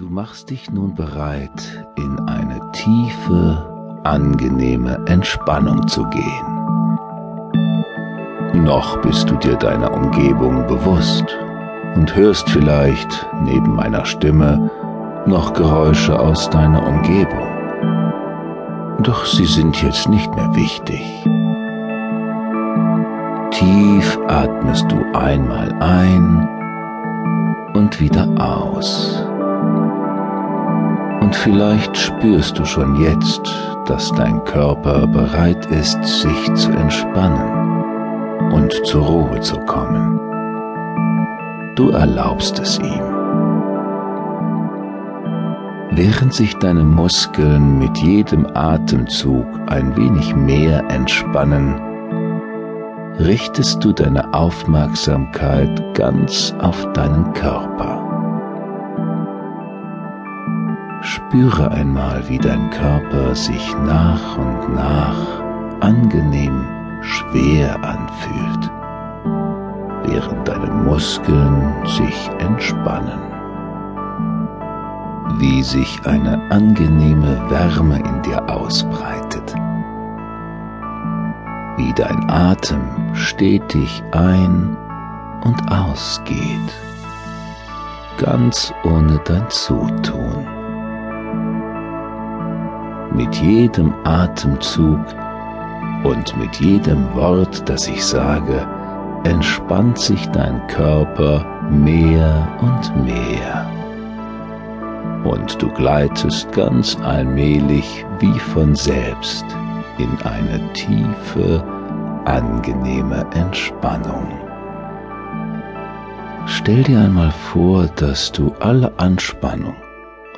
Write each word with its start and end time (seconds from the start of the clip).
Du 0.00 0.08
machst 0.08 0.48
dich 0.48 0.70
nun 0.70 0.94
bereit, 0.94 1.84
in 1.96 2.18
eine 2.20 2.58
tiefe, 2.72 4.00
angenehme 4.02 4.98
Entspannung 5.04 5.86
zu 5.88 6.08
gehen. 6.08 6.46
Noch 8.64 8.96
bist 9.02 9.28
du 9.28 9.36
dir 9.36 9.56
deiner 9.56 9.92
Umgebung 9.92 10.66
bewusst 10.66 11.26
und 11.96 12.16
hörst 12.16 12.48
vielleicht 12.48 13.28
neben 13.44 13.74
meiner 13.74 14.06
Stimme 14.06 14.70
noch 15.26 15.52
Geräusche 15.52 16.18
aus 16.18 16.48
deiner 16.48 16.82
Umgebung. 16.86 17.50
Doch 19.02 19.26
sie 19.26 19.44
sind 19.44 19.82
jetzt 19.82 20.08
nicht 20.08 20.34
mehr 20.34 20.54
wichtig. 20.54 21.04
Tief 23.50 24.18
atmest 24.28 24.90
du 24.90 25.04
einmal 25.12 25.70
ein 25.82 26.48
und 27.74 28.00
wieder 28.00 28.26
aus. 28.38 29.29
Und 31.30 31.36
vielleicht 31.36 31.96
spürst 31.96 32.58
du 32.58 32.64
schon 32.64 33.00
jetzt, 33.00 33.42
dass 33.86 34.10
dein 34.10 34.42
Körper 34.42 35.06
bereit 35.06 35.64
ist, 35.66 36.02
sich 36.02 36.54
zu 36.54 36.72
entspannen 36.72 38.50
und 38.50 38.72
zur 38.84 39.06
Ruhe 39.06 39.38
zu 39.38 39.56
kommen. 39.60 40.18
Du 41.76 41.90
erlaubst 41.90 42.58
es 42.58 42.80
ihm. 42.80 43.04
Während 45.92 46.34
sich 46.34 46.56
deine 46.56 46.82
Muskeln 46.82 47.78
mit 47.78 47.96
jedem 47.98 48.48
Atemzug 48.54 49.46
ein 49.68 49.96
wenig 49.96 50.34
mehr 50.34 50.82
entspannen, 50.90 51.80
richtest 53.20 53.84
du 53.84 53.92
deine 53.92 54.34
Aufmerksamkeit 54.34 55.94
ganz 55.94 56.52
auf 56.58 56.92
deinen 56.92 57.32
Körper. 57.34 57.99
Spüre 61.30 61.70
einmal, 61.70 62.28
wie 62.28 62.38
dein 62.38 62.70
Körper 62.70 63.36
sich 63.36 63.72
nach 63.86 64.36
und 64.36 64.74
nach 64.74 65.40
angenehm 65.78 66.64
schwer 67.02 67.76
anfühlt, 67.84 68.70
während 70.06 70.48
deine 70.48 70.66
Muskeln 70.66 71.86
sich 71.86 72.28
entspannen. 72.40 73.20
Wie 75.38 75.62
sich 75.62 76.04
eine 76.04 76.50
angenehme 76.50 77.40
Wärme 77.48 78.00
in 78.00 78.22
dir 78.22 78.42
ausbreitet. 78.50 79.54
Wie 81.76 81.92
dein 81.92 82.28
Atem 82.28 83.14
stetig 83.14 84.02
ein 84.10 84.76
und 85.44 85.70
ausgeht, 85.70 86.72
ganz 88.18 88.74
ohne 88.82 89.20
dein 89.24 89.48
Zutun. 89.48 90.49
Mit 93.12 93.34
jedem 93.36 93.92
Atemzug 94.04 95.04
und 96.04 96.36
mit 96.38 96.56
jedem 96.56 97.12
Wort, 97.14 97.68
das 97.68 97.88
ich 97.88 98.04
sage, 98.04 98.66
entspannt 99.24 99.98
sich 99.98 100.26
dein 100.28 100.64
Körper 100.68 101.44
mehr 101.70 102.48
und 102.60 103.04
mehr. 103.04 103.70
Und 105.24 105.60
du 105.60 105.68
gleitest 105.72 106.50
ganz 106.52 106.96
allmählich 107.02 108.06
wie 108.20 108.38
von 108.38 108.74
selbst 108.74 109.44
in 109.98 110.10
eine 110.24 110.60
tiefe, 110.72 111.62
angenehme 112.24 113.26
Entspannung. 113.34 114.28
Stell 116.46 116.82
dir 116.82 117.00
einmal 117.00 117.30
vor, 117.30 117.86
dass 117.96 118.32
du 118.32 118.54
alle 118.60 118.92
Anspannung 118.98 119.76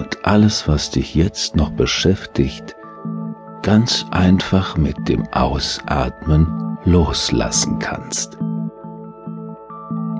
und 0.00 0.24
alles, 0.24 0.66
was 0.66 0.90
dich 0.90 1.14
jetzt 1.14 1.56
noch 1.56 1.70
beschäftigt, 1.70 2.74
ganz 3.62 4.06
einfach 4.10 4.78
mit 4.78 5.08
dem 5.08 5.28
Ausatmen 5.32 6.78
loslassen 6.84 7.78
kannst. 7.78 8.38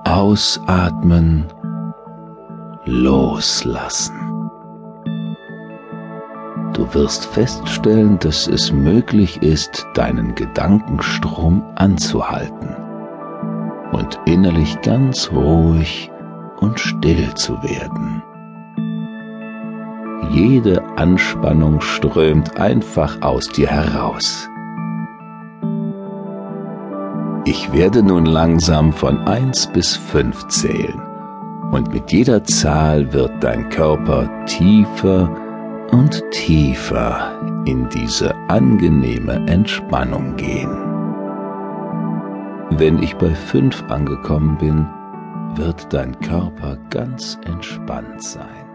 Ausatmen, 0.04 1.46
loslassen. 2.84 4.50
Du 6.74 6.92
wirst 6.92 7.24
feststellen, 7.24 8.18
dass 8.18 8.46
es 8.46 8.70
möglich 8.72 9.42
ist, 9.42 9.86
deinen 9.94 10.34
Gedankenstrom 10.34 11.62
anzuhalten 11.76 12.76
und 13.92 14.20
innerlich 14.26 14.78
ganz 14.82 15.32
ruhig 15.32 16.10
und 16.58 16.78
still 16.78 17.34
zu 17.34 17.62
werden. 17.62 18.22
Jede 20.28 20.82
Anspannung 20.96 21.80
strömt 21.80 22.60
einfach 22.60 23.20
aus 23.22 23.48
dir 23.48 23.68
heraus. 23.68 24.48
Ich 27.46 27.72
werde 27.72 28.02
nun 28.02 28.26
langsam 28.26 28.92
von 28.92 29.26
eins 29.26 29.66
bis 29.66 29.96
fünf 29.96 30.46
zählen 30.48 31.00
und 31.72 31.92
mit 31.92 32.12
jeder 32.12 32.44
Zahl 32.44 33.12
wird 33.12 33.32
dein 33.42 33.68
Körper 33.70 34.28
tiefer 34.46 35.28
und 35.90 36.22
tiefer 36.30 37.40
in 37.64 37.88
diese 37.88 38.34
angenehme 38.48 39.44
Entspannung 39.48 40.36
gehen. 40.36 40.70
Wenn 42.70 43.02
ich 43.02 43.16
bei 43.16 43.30
fünf 43.30 43.82
angekommen 43.88 44.56
bin, 44.58 44.86
wird 45.56 45.92
dein 45.92 46.18
Körper 46.20 46.76
ganz 46.90 47.38
entspannt 47.44 48.22
sein. 48.22 48.69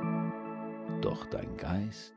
Doch 1.06 1.28
dein 1.28 1.56
Geist 1.56 2.15